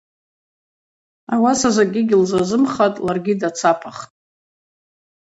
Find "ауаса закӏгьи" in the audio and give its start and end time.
1.33-2.07